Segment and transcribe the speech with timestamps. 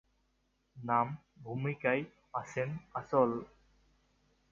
[0.75, 1.07] নাম
[1.43, 2.03] ভুমিকায়
[2.33, 2.69] আছেন
[2.93, 3.31] আঁচল।